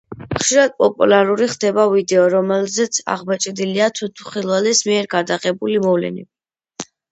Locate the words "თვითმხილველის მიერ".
4.01-5.13